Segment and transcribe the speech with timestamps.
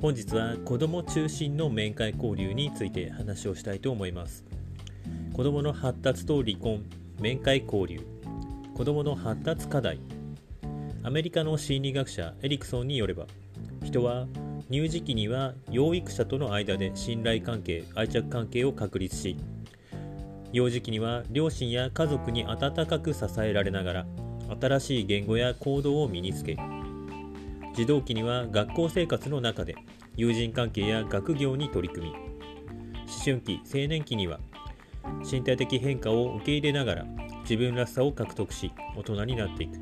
[0.00, 4.44] 本日は子ども中心の面会交流について話をしたいと思います。
[5.32, 6.84] 子どもの発達と離婚
[7.20, 8.00] 面会交流。
[8.74, 9.98] 子どもの発達課題。
[11.02, 13.26] アメリカの心理学者エリクソンによれば
[13.82, 14.26] 人は
[14.70, 19.36] 乳児期には養育者との間で信頼関係愛着関係を確立し
[20.52, 24.06] 幼児期には両親や家族に温かく支えられながら
[24.60, 26.58] 新しい言語や行動を身につけ
[27.78, 29.76] 児童期には学校生活の中で
[30.16, 32.18] 友人関係や学業に取り組み思
[33.24, 34.40] 春期青年期には
[35.24, 37.04] 身体的変化を受け入れながら
[37.42, 39.78] 自分らしさを獲得し大人になっていく。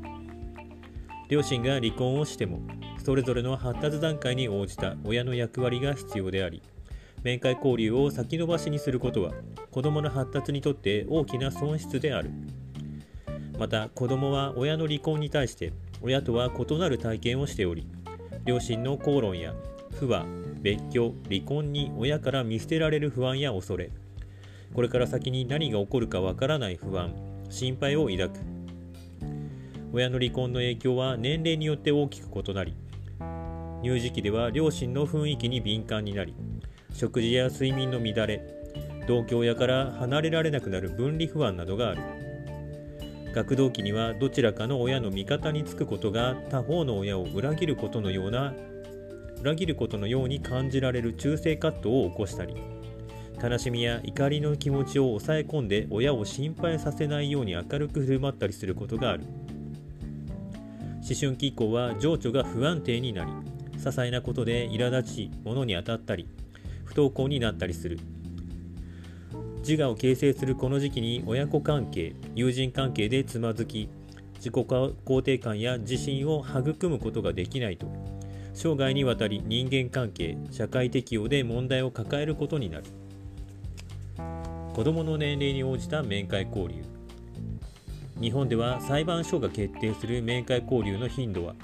[1.27, 2.59] 両親が離婚をしても
[3.03, 6.61] それぞれの発達段階に応じた親の役割が必要であり
[7.23, 9.31] 面会交流を先延ばしにすることは
[9.71, 12.29] 子どもの発達にとって大きな損失である。
[13.57, 17.87] また子どもは親の離婚に対して親とは異なる体験をしており
[18.45, 19.53] 両親の口論や
[19.99, 20.25] 不和
[20.61, 23.91] 別居離婚に親から見捨てられる不安や恐れ
[24.73, 27.13] これから先に何が起こるかわからない不安
[27.49, 28.57] 心配を抱く。
[29.93, 32.75] 親の離婚の影響は年齢によって大きく異なり
[33.83, 36.35] 乳児期では両親の雰囲気に敏感になり
[36.93, 38.41] 食事や睡眠の乱れ
[39.07, 42.26] 同居親から離れられなくなる分離不安などがある。
[43.37, 48.55] 学童期にはどちらかの親の味方につくことが他方の親を裏切ることのような
[49.41, 52.55] 裏切ることのように感じられる中性葛藤を起こしたり
[53.39, 59.23] 悲しみや怒りの気持ちを抑え込んで親を心配させないように明るく振る舞ったりすることがある。
[61.07, 63.31] 思春期以降は情緒が不安定になり
[63.77, 66.27] 些細なことで苛立ち物に当たったり
[66.85, 67.99] 不登校になったりする。
[69.67, 73.89] 自我を形成するこの時期に親子関係友人関係でつまずき
[74.35, 77.85] 自己肯定感や自信を育むことができないと
[78.53, 82.85] 生涯にわたり人間関係社会適応で問題を抱えることになる。
[84.73, 86.81] 子どもの年齢に応じた面会交流。
[88.21, 91.55] 日本では裁判所が決定する面会交流の頻度は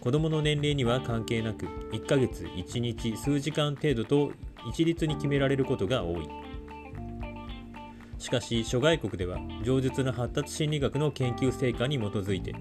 [0.00, 4.30] 子どもの年齢には関係なく1ヶ月1日数時間程度と
[4.70, 6.47] 一律に決められることが多い。
[8.18, 12.54] しかし諸外国では上述の発達心理学の研究成果に基づいて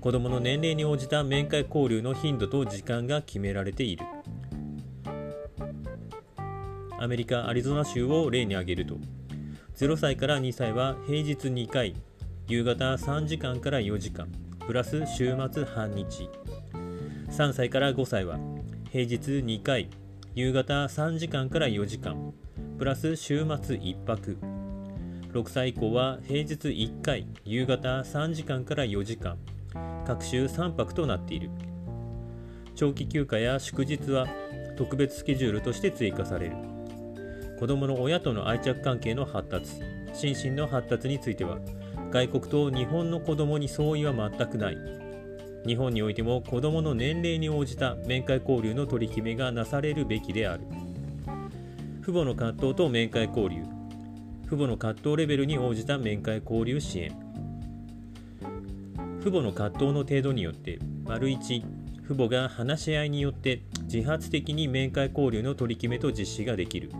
[0.00, 4.06] 子どもの年齢に応じた面会交流の頻度と時間が決められている。
[7.00, 8.96] アメリカ・アリゾナ州を例に挙げると
[9.76, 11.94] 0歳から2歳は平日2回
[12.48, 14.28] 夕方3時間から4時間
[14.66, 16.28] プラス週末半日。
[17.30, 18.38] 3歳から5歳は
[18.90, 19.90] 平日2回
[20.34, 22.32] 夕方3時間から4時間
[22.78, 24.38] プラス週末1泊。
[25.38, 29.38] 6歳以降は平日1回夕方3時間から4時間
[30.04, 31.50] 各週3泊となっている。
[32.74, 34.26] 長期休暇や祝日は
[34.76, 36.56] 特別スケジュールとして追加される。
[37.60, 39.74] 子どもの親との愛着関係の発達
[40.12, 41.58] 心身の発達については
[42.10, 44.78] 外国と日本の子どもに相違は全くない。
[45.64, 50.64] 日本においても子どもの年齢に応じた面会交流の取り決めがなされるべきである。
[52.02, 53.77] 父母の葛藤と面会交流。
[54.48, 57.12] 父母の葛藤レベルに応じた面会交流支援。
[59.20, 66.90] 父母の葛藤の程度によって丸1父母が話し合いによって自発的に面会交流の取り決めと実施ができる。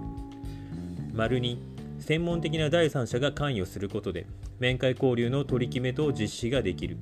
[1.14, 1.56] 丸2
[2.00, 4.26] 専門的な第三者が関与することで
[4.58, 6.98] 面会交流の取り決めと実施ができる。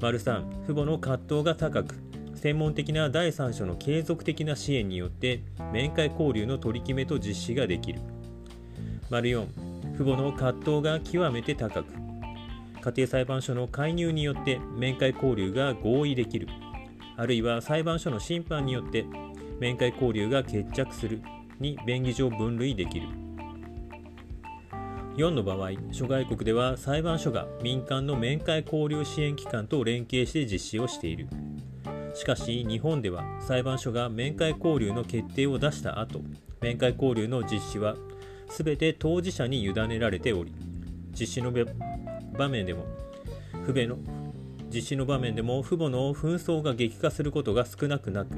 [0.00, 1.96] 丸3父母の葛藤が高く
[2.36, 5.42] 専門的な第三者の継続的な支援によって
[5.72, 7.98] 面会交流の取り決めと実施ができる。
[9.10, 9.46] 丸4
[9.96, 11.92] 父母の葛藤が極めて高く。
[12.80, 16.48] 家庭裁判所の介入によって面会交流が合意できる。
[17.16, 19.06] あるいは裁判所の審判によって
[19.60, 21.22] 面会交流が決着する。
[21.60, 23.06] に便宜上分類できる。
[25.16, 31.28] 4の場合諸外国では裁判所が民間の面会交流支援機関と連携して実施をしている。
[32.14, 36.20] しかし日本では裁判所が面会交流の決定を出した後
[36.60, 37.96] 面会交流の実施は
[38.48, 40.52] 全て当事者に委ねられており
[41.18, 41.52] 実施の
[42.36, 42.84] 場面でも
[43.64, 43.96] 不便の
[44.72, 48.36] 実施の場面でも父母の紛争が激化することが少なくなく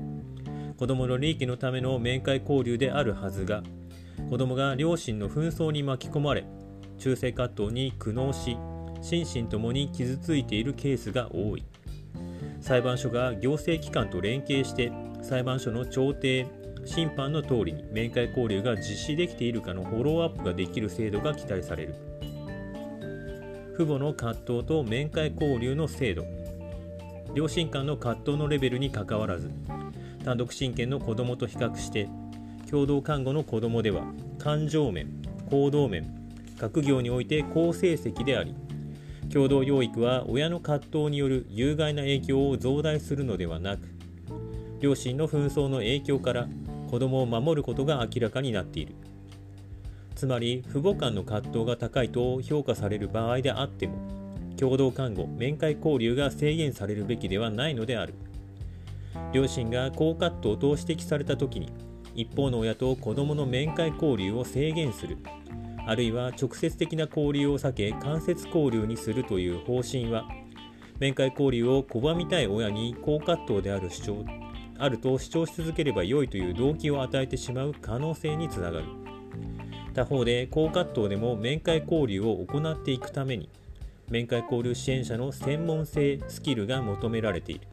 [0.77, 3.63] 子どもの利益のための面会交流であるはずが
[4.29, 6.45] 子どもが両親の紛争に巻き込まれ
[6.99, 8.59] 中性葛藤に苦悩し
[9.03, 11.65] 心身ともに傷ついているケースが多い。
[12.67, 14.91] 裁判所が行政機関と連携して
[15.23, 16.47] 裁判所の調停
[16.87, 21.95] 審判の通りに面会交流が実施できているかのフォローアップができる制度が期待される。
[23.77, 26.25] 父母の葛藤と面会交流の制度。
[27.37, 29.51] 両親間の葛藤のレベルにかかわらず
[30.25, 32.09] 単独親権の子どもと比較して
[32.71, 34.05] 共同看護の子どもでは
[34.39, 35.09] 感情面
[35.51, 36.07] 行動面
[36.57, 38.55] 学業において好成績であり
[39.31, 43.87] 共同養育は親の葛藤による有害な影響を増大するのではなく
[44.81, 46.49] 両親の紛争の影響から
[46.87, 48.95] 子どもを守ることが明らかになっている。
[50.15, 53.99] つまり父母間の葛藤が高いと評価される場合であっても
[54.57, 58.15] 共同看護面会交流が制限されるべきではないのである。
[59.33, 61.71] 両親が高葛藤と指摘された時に
[62.15, 65.19] 一方の親と子どもの面会交流を制限する
[65.87, 70.25] あるいは直接的な交流を避け間接交流にするという方針は
[70.99, 74.25] 面会交流を拒みたい親に高葛藤である主張
[74.79, 78.85] あると主張し続ければ良いという動機を与えてしまう可能性につながる
[79.95, 83.49] 他方で高葛藤でも面会交流を行っていくために
[84.11, 87.67] 面会交流支援者の専門性スキルが求められている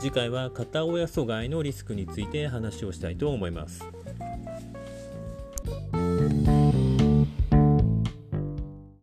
[0.00, 3.84] 次回は片親阻害のリスクについて話をしたいと思います。